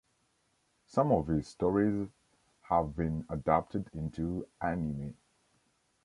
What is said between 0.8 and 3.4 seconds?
Some of his stories have been